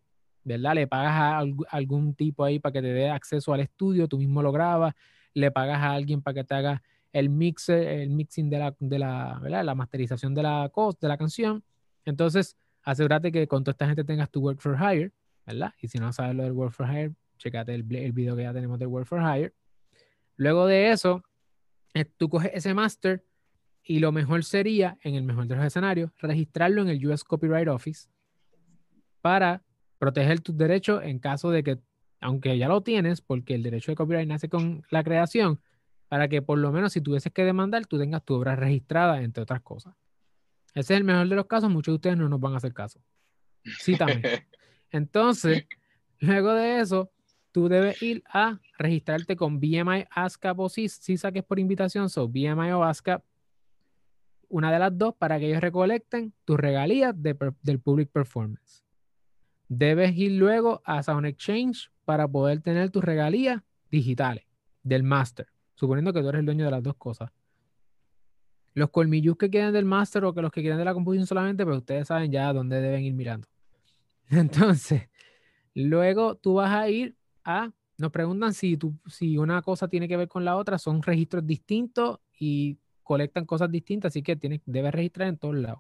[0.44, 0.76] ¿verdad?
[0.76, 4.42] Le pagas a algún tipo ahí para que te dé acceso al estudio, tú mismo
[4.42, 4.96] lo grabas,
[5.34, 6.82] le pagas a alguien para que te haga
[7.14, 9.64] el mixer, el mixing de la, de la, ¿verdad?
[9.64, 11.64] la masterización de la, de la canción
[12.06, 15.12] entonces, asegúrate que con toda esta gente tengas tu Work for Hire,
[15.46, 15.74] ¿verdad?
[15.82, 18.54] Y si no sabes lo del Work for Hire, checate el, el video que ya
[18.54, 19.54] tenemos del Work for Hire.
[20.38, 21.24] Luego de eso,
[21.94, 23.24] eh, tú coges ese master
[23.84, 27.68] y lo mejor sería, en el mejor de los escenarios, registrarlo en el US Copyright
[27.68, 28.10] Office
[29.22, 29.64] para
[29.98, 31.80] proteger tus derechos en caso de que,
[32.20, 35.62] aunque ya lo tienes, porque el derecho de copyright nace con la creación,
[36.08, 39.44] para que por lo menos si tuvieses que demandar, tú tengas tu obra registrada, entre
[39.44, 39.96] otras cosas.
[40.74, 42.74] Ese es el mejor de los casos, muchos de ustedes no nos van a hacer
[42.74, 43.00] caso.
[43.64, 44.22] Sí, también.
[44.92, 45.66] Entonces,
[46.20, 47.12] luego de eso,
[47.56, 52.28] tú debes ir a registrarte con BMI, ASCAP o CISA, que es por invitación, so
[52.28, 53.24] BMI o ASCAP,
[54.50, 58.84] una de las dos, para que ellos recolecten tus regalías del Public Performance.
[59.70, 64.44] Debes ir luego a Sound Exchange para poder tener tus regalías digitales
[64.84, 67.32] del Master, suponiendo que tú eres el dueño de las dos cosas.
[68.74, 71.64] Los colmillos que quedan del máster o que los que quedan de la composición solamente,
[71.64, 73.48] pues ustedes saben ya dónde deben ir mirando.
[74.30, 75.08] Entonces,
[75.74, 80.18] luego tú vas a ir a, nos preguntan si, tú, si una cosa tiene que
[80.18, 84.94] ver con la otra, son registros distintos y colectan cosas distintas, así que tienes, debes
[84.94, 85.80] registrar en todos lados.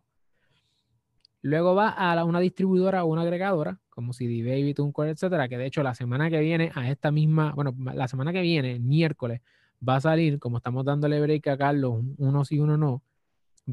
[1.42, 5.68] Luego va a una distribuidora o una agregadora, como CD Baby, TuneCore, etcétera, que de
[5.68, 9.42] hecho la semana que viene, a esta misma, bueno, la semana que viene, miércoles,
[9.88, 13.04] va a salir, como estamos dándole break a Carlos, uno sí, uno no,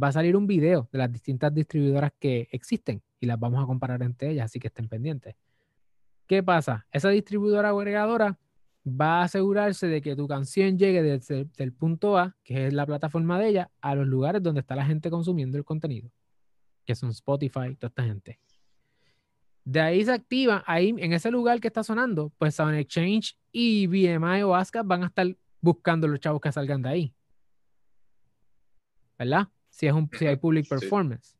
[0.00, 3.66] va a salir un video de las distintas distribuidoras que existen y las vamos a
[3.66, 5.34] comparar entre ellas, así que estén pendientes.
[6.32, 6.86] ¿Qué pasa?
[6.90, 8.38] Esa distribuidora o agregadora
[8.86, 12.86] va a asegurarse de que tu canción llegue desde el punto A, que es la
[12.86, 16.10] plataforma de ella, a los lugares donde está la gente consumiendo el contenido,
[16.86, 18.40] que son Spotify, toda esta gente.
[19.62, 23.86] De ahí se activa, ahí en ese lugar que está sonando, pues Sound Exchange y
[23.86, 25.26] BMI o ASCAP van a estar
[25.60, 27.14] buscando los chavos que salgan de ahí.
[29.18, 29.48] ¿Verdad?
[29.68, 31.36] Si, es un, si hay public performance.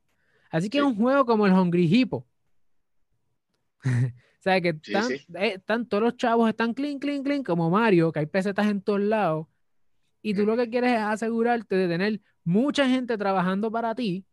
[0.51, 2.27] Así que es un juego como el Hungry Hippo.
[4.43, 8.11] o sea, que están, eh, están, todos los chavos están clean, clean, clean, como Mario,
[8.11, 9.47] que hay pesetas en todos lados.
[10.21, 14.27] Y tú lo que quieres es asegurarte de tener mucha gente trabajando para ti,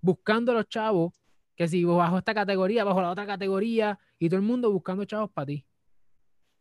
[0.00, 1.12] buscando los chavos
[1.54, 5.30] que si bajo esta categoría, bajo la otra categoría, y todo el mundo buscando chavos
[5.30, 5.64] para ti.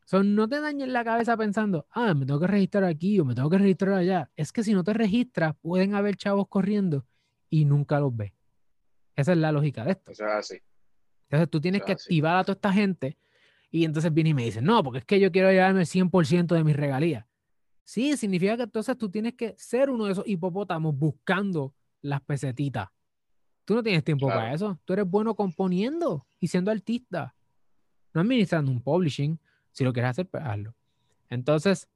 [0.05, 3.33] Son no te dañes la cabeza pensando, ah, me tengo que registrar aquí o me
[3.33, 4.29] tengo que registrar allá.
[4.35, 7.07] Es que si no te registras, pueden haber chavos corriendo
[7.49, 8.33] y nunca los ves.
[9.15, 10.11] Esa es la lógica de esto.
[10.11, 10.57] Eso es así.
[11.29, 13.17] Entonces tú tienes que activar a toda esta gente
[13.69, 16.47] y entonces viene y me dice, no, porque es que yo quiero llevarme el 100%
[16.47, 17.25] de mis regalías.
[17.83, 22.89] Sí, significa que entonces tú tienes que ser uno de esos hipopótamos buscando las pesetitas.
[23.65, 24.79] Tú no tienes tiempo para eso.
[24.85, 27.35] Tú eres bueno componiendo y siendo artista.
[28.13, 29.39] No administrando un publishing.
[29.71, 30.73] Si lo quieres hacer, pues hazlo.
[31.29, 31.89] Entonces,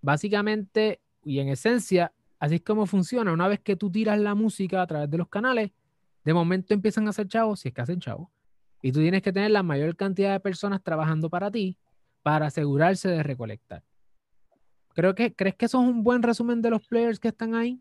[0.00, 3.32] básicamente y en esencia, así es como funciona.
[3.32, 5.72] Una vez que tú tiras la música a través de los canales,
[6.24, 8.28] de momento empiezan a hacer chavos, si es que hacen chavos.
[8.82, 11.78] Y tú tienes que tener la mayor cantidad de personas trabajando para ti
[12.22, 13.84] para asegurarse de recolectar.
[14.94, 17.80] Creo que, ¿Crees que eso es un buen resumen de los players que están ahí?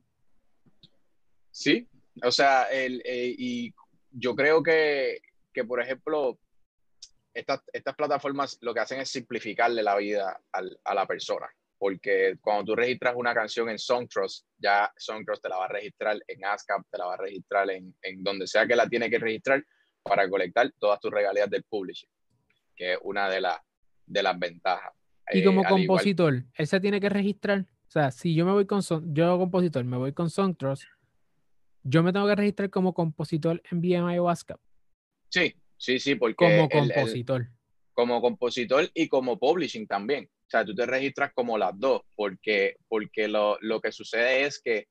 [1.49, 1.87] Sí,
[2.21, 3.73] o sea, el, eh, y
[4.11, 5.19] yo creo que,
[5.53, 6.37] que por ejemplo,
[7.33, 11.47] estas, estas, plataformas lo que hacen es simplificarle la vida al, a la persona.
[11.77, 16.17] Porque cuando tú registras una canción en Songtrust, ya Songtrust te la va a registrar
[16.27, 19.19] en ASCAP, te la va a registrar en, en donde sea que la tiene que
[19.19, 19.63] registrar
[20.05, 22.09] para colectar todas tus regalías del publishing,
[22.75, 23.59] que es una de, las
[24.05, 24.93] de las ventajas.
[25.31, 27.61] Y como eh, compositor, él se tiene que registrar.
[27.61, 28.81] O sea, si yo me voy con,
[29.13, 30.83] yo compositor, me voy con Songtrust,
[31.83, 34.59] yo me tengo que registrar como compositor en BMI o ASCAP.
[35.29, 36.45] Sí, sí, sí, porque.
[36.45, 37.47] Como compositor.
[37.93, 40.25] como compositor y como publishing también.
[40.25, 44.61] O sea, tú te registras como las dos, porque, porque lo, lo que sucede es
[44.61, 44.87] que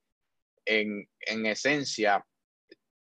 [0.64, 2.24] en, en, esencia,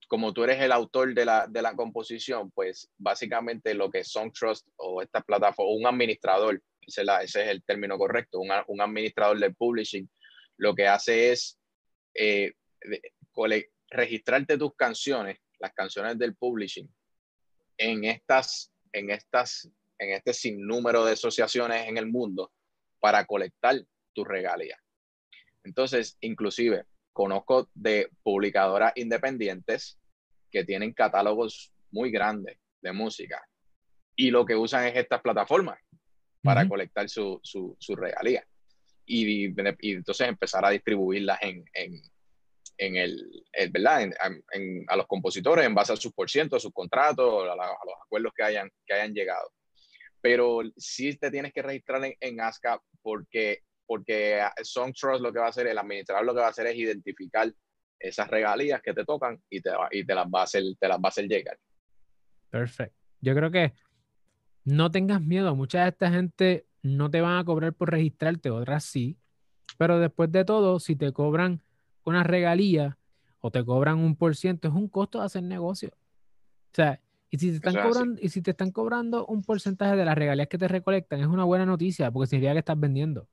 [0.08, 4.66] como tú eres el autor de la, de la composición, pues básicamente lo que Songtrust
[4.76, 9.38] o esta plataforma, un administrador, ese, la, ese es el término correcto, un, un, administrador
[9.38, 10.10] de publishing,
[10.56, 11.58] lo que hace es
[12.14, 12.54] eh,
[13.90, 16.90] registrarte tus canciones, las canciones del publishing,
[17.76, 22.50] en estas, en estas, en este sinnúmero de asociaciones en el mundo
[22.98, 23.76] para colectar
[24.14, 24.80] tus regalías.
[25.64, 29.97] Entonces, inclusive, conozco de publicadoras independientes
[30.50, 33.42] que tienen catálogos muy grandes de música
[34.16, 35.78] y lo que usan es estas plataformas
[36.42, 38.46] para colectar su, su, su regalía
[39.04, 41.64] y, y, entonces empezar a distribuirlas en,
[42.78, 44.10] en el, ¿verdad?
[44.88, 48.32] a los compositores en base a sus por ciento, a sus contratos, a, los acuerdos
[48.34, 49.52] que hayan, que hayan llegado.
[50.20, 55.46] Pero sí te tienes que registrar en, en ASCA porque, porque Songtrust lo que va
[55.46, 57.52] a hacer, el administrador lo que va a hacer es identificar
[57.98, 60.98] esas regalías que te tocan y te, y te, las, va a hacer, te las
[60.98, 61.58] va a hacer llegar.
[62.50, 62.96] Perfecto.
[63.20, 63.74] Yo creo que
[64.64, 65.54] no tengas miedo.
[65.56, 69.18] Mucha de esta gente no te van a cobrar por registrarte, otras sí.
[69.76, 71.62] Pero después de todo, si te cobran
[72.04, 72.98] una regalía
[73.40, 75.90] o te cobran un por ciento, es un costo de hacer negocio.
[75.92, 80.04] O sea, y si te están cobrando, y si te están cobrando un porcentaje de
[80.04, 83.28] las regalías que te recolectan, es una buena noticia, porque significa que estás vendiendo.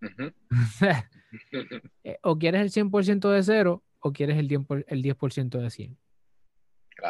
[2.04, 5.16] Eh, o quieres el 100% de cero, o quieres el 10%, el 10
[5.50, 5.98] de 100.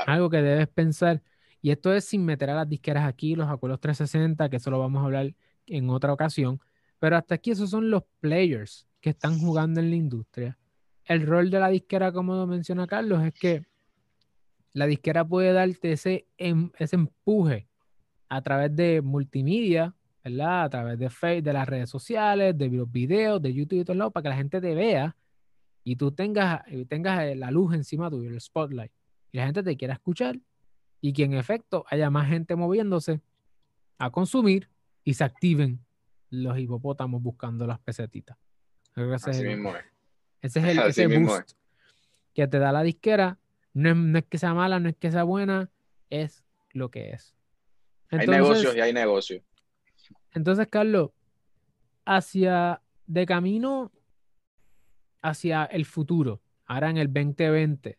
[0.06, 1.20] Algo que debes pensar.
[1.60, 4.78] Y esto es sin meter a las disqueras aquí, los acuerdos 360, que eso lo
[4.78, 5.34] vamos a hablar
[5.66, 6.60] en otra ocasión.
[7.00, 10.58] Pero hasta aquí esos son los players que están jugando en la industria
[11.04, 13.66] el rol de la disquera, como menciona Carlos, es que
[14.72, 17.68] la disquera puede darte ese, em, ese empuje
[18.28, 20.64] a través de multimedia, ¿verdad?
[20.64, 23.96] A través de Facebook, de las redes sociales, de los videos, de YouTube y todo
[23.96, 25.14] lado, para que la gente te vea
[25.84, 28.92] y tú tengas, tengas la luz encima tuyo, el spotlight,
[29.30, 30.38] y la gente te quiera escuchar
[31.01, 33.20] y que en efecto haya más gente moviéndose
[33.99, 34.70] a consumir
[35.05, 35.84] y se activen
[36.30, 38.38] los hipopótamos buscando las pesetitas.
[38.96, 39.72] Así mismo
[40.44, 41.53] ese es el ese boost
[42.34, 43.38] que te da la disquera.
[43.72, 45.70] No es, que sea mala, no es que sea buena,
[46.11, 47.34] es lo que es.
[48.11, 49.42] hay negocios y hay negocios.
[50.35, 51.11] Entonces, Carlos,
[52.05, 53.93] hacia de camino
[55.22, 57.99] hacia el futuro, ahora en el 2020,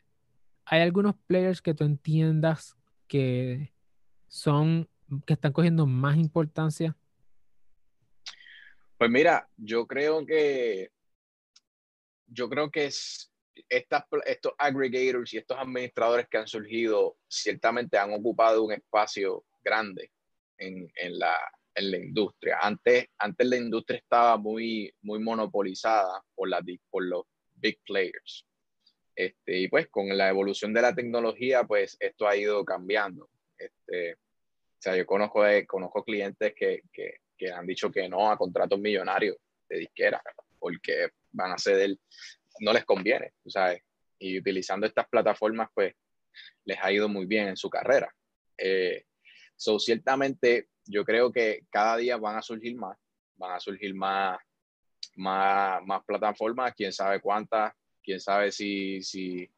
[0.66, 2.76] ¿hay algunos players que tú entiendas
[3.08, 3.74] que
[4.28, 4.88] son,
[5.26, 6.96] que están cogiendo más importancia?
[8.98, 10.92] Pues mira, yo creo que
[12.28, 13.32] yo creo que es
[13.70, 20.12] estas, estos aggregators y estos administradores que han surgido ciertamente han ocupado un espacio grande
[20.58, 21.38] en, en, la,
[21.76, 22.58] en la industria.
[22.62, 27.24] Antes, antes la industria estaba muy, muy monopolizada por, la, por los
[27.54, 28.46] big players.
[29.16, 33.30] Este, y pues con la evolución de la tecnología, pues esto ha ido cambiando.
[33.58, 38.38] Este, o sea, yo conozco, conozco clientes que, que, que, han dicho que no a
[38.38, 39.38] contratos millonarios
[39.70, 40.22] de disquera,
[40.60, 41.98] porque van a ceder,
[42.60, 43.82] no les conviene, ¿sabes?
[44.20, 45.94] Y utilizando estas plataformas, pues
[46.66, 48.14] les ha ido muy bien en su carrera.
[48.58, 49.06] Eh,
[49.56, 52.98] so, ciertamente, yo creo que cada día van a surgir más,
[53.36, 54.40] van a surgir más,
[55.16, 57.74] más, más plataformas, quién sabe cuántas,
[58.04, 59.50] quién sabe si, si,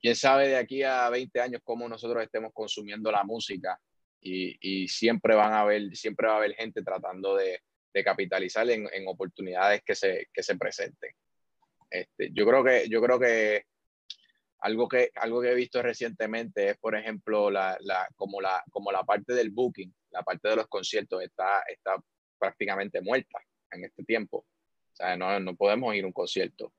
[0.00, 3.78] quién sabe de aquí a 20 años cómo nosotros estemos consumiendo la música
[4.20, 7.60] y, y siempre van a haber, siempre va a haber gente tratando de,
[7.92, 11.10] de capitalizar en, en, oportunidades que se, que se presenten.
[11.90, 13.64] Este, yo creo que, yo creo que
[14.60, 18.90] algo que, algo que he visto recientemente es, por ejemplo, la, la, como, la, como
[18.90, 21.96] la parte del booking, la parte de los conciertos está, está
[22.38, 23.38] prácticamente muerta
[23.70, 24.38] en este tiempo.
[24.38, 26.72] O sea, no, no podemos ir a un concierto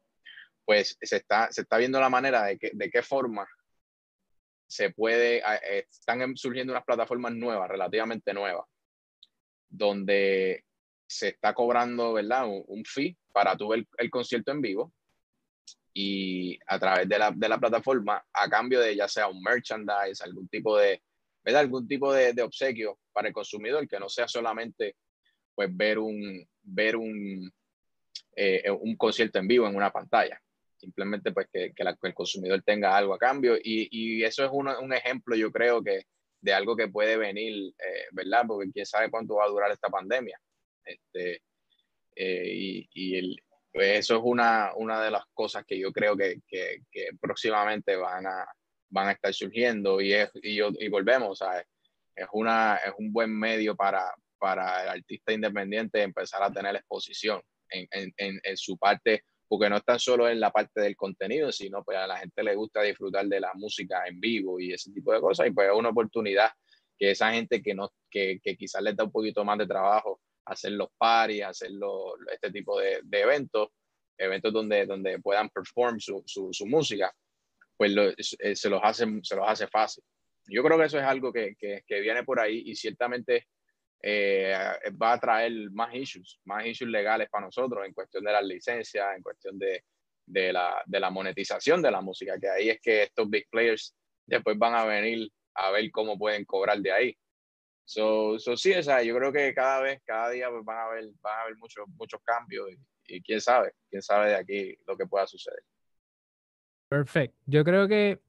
[0.67, 3.47] pues se está, se está viendo la manera de, que, de qué forma
[4.67, 8.65] se puede, eh, están surgiendo unas plataformas nuevas, relativamente nuevas,
[9.69, 10.65] donde
[11.07, 12.47] se está cobrando, ¿verdad?
[12.49, 14.93] Un, fee para tu ver el concierto en vivo
[15.93, 20.21] y a través de la, de la, plataforma, a cambio de ya sea un merchandise,
[20.21, 21.01] algún tipo de,
[21.47, 21.61] ¿verdad?
[21.61, 24.97] Algún tipo de, de obsequio para el consumidor, que no sea solamente
[25.55, 27.49] pues ver un, ver un,
[28.35, 30.39] eh, un concierto en vivo en una pantalla
[30.75, 34.93] simplemente pues que, que, el consumidor tenga algo a cambio y, y eso es un
[34.93, 36.03] ejemplo yo creo que
[36.41, 38.43] de algo que puede venir, eh, ¿verdad?
[38.47, 40.39] Porque quién sabe cuánto va a durar esta pandemia.
[40.85, 41.41] Este,
[42.15, 43.35] eh, y, y
[43.73, 48.27] pues eso es una, una de las cosas que yo creo que, que próximamente van
[48.27, 48.47] a,
[48.89, 51.65] van a estar surgiendo y, es, y, y volvemos, ¿sabes?
[52.15, 57.41] Es, una, es un buen medio para, para el artista independiente empezar a tener exposición
[57.69, 61.83] en, en, en su parte porque no tan solo en la parte del contenido, sino
[61.83, 65.13] pues a la gente le gusta disfrutar de la música en vivo y ese tipo
[65.13, 66.51] de cosas, y pues es una oportunidad
[66.97, 70.19] que esa gente que, no, que, que quizás les da un poquito más de trabajo
[70.45, 71.71] hacer los paris, hacer
[72.31, 73.69] este tipo de, de, eventos,
[74.17, 77.13] eventos donde, donde puedan perform su, su música,
[77.77, 77.93] pues
[78.39, 80.03] eh, se, los hace, se los hace fácil.
[80.47, 83.47] Yo creo que eso es algo que, que, que viene por ahí y ciertamente
[84.01, 84.55] eh,
[85.01, 89.05] va a traer más issues, más issues legales para nosotros en cuestión de las licencias,
[89.15, 89.83] en cuestión de,
[90.25, 93.95] de, la, de la monetización de la música, que ahí es que estos big players
[94.25, 97.17] después van a venir a ver cómo pueden cobrar de ahí.
[97.85, 100.83] So, so sí, o sea, yo creo que cada vez, cada día pues van a
[100.83, 104.77] haber, van a haber muchos, muchos cambios y, y quién sabe, quién sabe de aquí
[104.85, 105.63] lo que pueda suceder.
[106.89, 107.37] Perfecto.
[107.45, 108.21] Yo creo que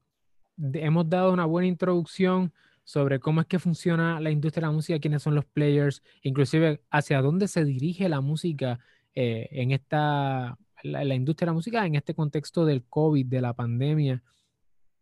[0.73, 2.53] hemos dado una buena introducción
[2.83, 6.81] sobre cómo es que funciona la industria de la música, quiénes son los players, inclusive
[6.89, 8.79] hacia dónde se dirige la música
[9.15, 13.41] eh, en esta, la, la, industria de la música en este contexto del COVID, de
[13.41, 14.23] la pandemia.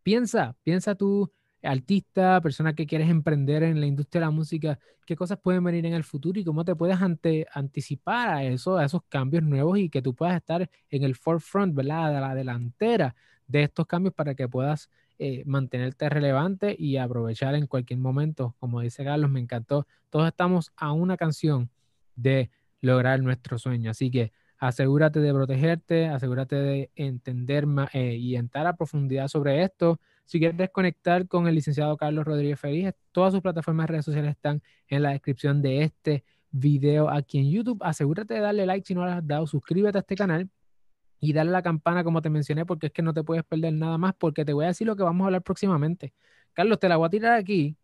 [0.02, 1.32] Piensa, piensa tú,
[1.62, 5.86] artista, persona que quieres emprender en la industria de la música, qué cosas pueden venir
[5.86, 9.78] en el futuro y cómo te puedes ante, anticipar a eso, a esos cambios nuevos
[9.78, 12.12] y que tú puedas estar en el forefront, ¿verdad?
[12.12, 13.16] De la delantera
[13.48, 18.54] de estos cambios para que puedas eh, mantenerte relevante y aprovechar en cualquier momento.
[18.60, 19.86] Como dice Carlos, me encantó.
[20.10, 21.70] Todos estamos a una canción
[22.14, 23.90] de lograr nuestro sueño.
[23.90, 29.98] Así que asegúrate de protegerte, asegúrate de entender eh, y entrar a profundidad sobre esto.
[30.24, 34.32] Si quieres conectar con el licenciado Carlos Rodríguez Feliz, todas sus plataformas de redes sociales
[34.32, 37.78] están en la descripción de este video aquí en YouTube.
[37.82, 40.48] Asegúrate de darle like si no lo has dado, suscríbete a este canal
[41.20, 43.98] y darle la campana como te mencioné porque es que no te puedes perder nada
[43.98, 46.12] más porque te voy a decir lo que vamos a hablar próximamente.
[46.52, 47.76] Carlos, te la voy a tirar aquí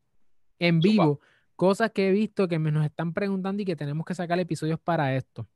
[0.58, 1.20] en vivo,
[1.56, 4.78] cosas que he visto que me nos están preguntando y que tenemos que sacar episodios
[4.78, 5.46] para esto.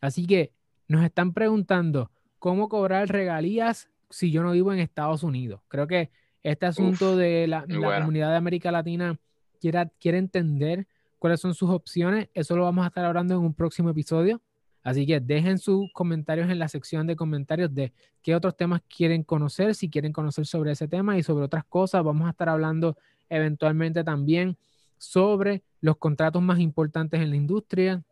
[0.00, 0.52] Así que
[0.88, 5.60] nos están preguntando cómo cobrar regalías si yo no vivo en Estados Unidos.
[5.68, 6.10] Creo que
[6.42, 9.18] este asunto de la, la comunidad de América Latina
[9.60, 10.86] quiere, quiere entender
[11.18, 12.28] cuáles son sus opciones.
[12.34, 14.42] Eso lo vamos a estar hablando en un próximo episodio.
[14.82, 19.22] Así que dejen sus comentarios en la sección de comentarios de qué otros temas quieren
[19.22, 22.02] conocer, si quieren conocer sobre ese tema y sobre otras cosas.
[22.02, 22.96] Vamos a estar hablando
[23.28, 24.56] eventualmente también
[24.98, 28.02] sobre los contratos más importantes en la industria.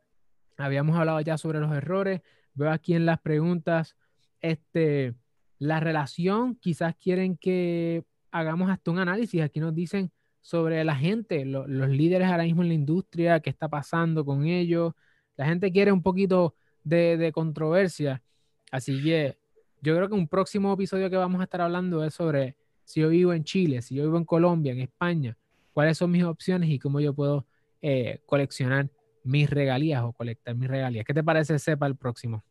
[0.57, 2.21] Habíamos hablado ya sobre los errores.
[2.55, 3.97] Veo aquí en las preguntas,
[4.41, 5.15] este,
[5.59, 9.43] la relación, quizás quieren que hagamos hasta un análisis.
[9.43, 10.11] Aquí nos dicen
[10.41, 14.47] sobre la gente, lo, los líderes ahora mismo en la industria, qué está pasando con
[14.47, 14.95] ellos
[15.37, 16.55] La gente quiere un poquito
[16.85, 18.23] de, de controversia.
[18.71, 19.39] Así que
[19.83, 23.09] yo creo que un próximo episodio que vamos a estar hablando es sobre si yo
[23.09, 25.37] vivo en Chile, si yo vivo en Colombia, en España,
[25.73, 27.47] cuáles son mis opciones y cómo yo puedo
[27.83, 28.91] eh, coleccionar
[29.25, 31.05] mis regalías o colectar mis regalías.
[31.05, 32.45] ¿Qué te parece sepa el próximo?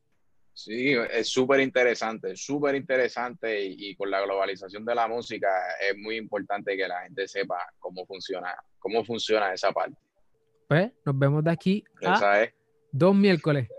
[0.54, 5.48] Sí, es súper interesante, súper interesante y, con la globalización de la música
[5.80, 9.96] es muy importante que la gente sepa cómo funciona, cómo funciona esa parte.
[10.68, 12.46] Pues nos vemos de aquí a
[12.92, 13.70] dos miércoles.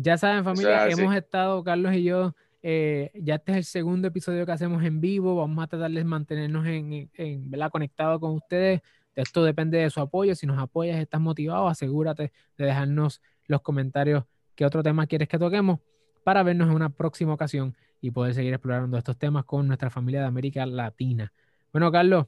[0.00, 2.32] Ya saben familia, hemos estado, Carlos y yo,
[2.62, 6.04] eh, ya este es el segundo episodio que hacemos en vivo, vamos a tratar de
[6.04, 8.80] mantenernos en, en, conectados con ustedes.
[9.16, 14.22] Esto depende de su apoyo, si nos apoyas, estás motivado, asegúrate de dejarnos los comentarios
[14.54, 15.80] qué otro tema quieres que toquemos
[16.22, 20.20] para vernos en una próxima ocasión y poder seguir explorando estos temas con nuestra familia
[20.20, 21.32] de América Latina.
[21.72, 22.26] Bueno, Carlos,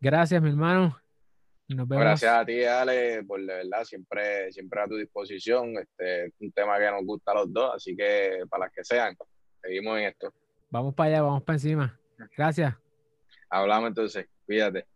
[0.00, 1.03] gracias, mi hermano.
[1.68, 2.04] Nos vemos.
[2.04, 5.78] Gracias a ti, Ale, por la verdad, siempre, siempre a tu disposición.
[5.78, 8.84] Este es un tema que nos gusta a los dos, así que para las que
[8.84, 9.16] sean,
[9.62, 10.32] seguimos en esto.
[10.70, 11.98] Vamos para allá, vamos para encima.
[12.36, 12.74] Gracias.
[13.48, 14.86] Hablamos entonces, cuídate.